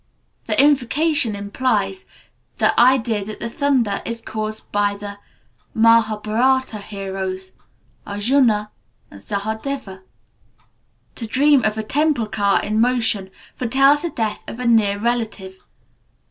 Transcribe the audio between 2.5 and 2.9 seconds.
the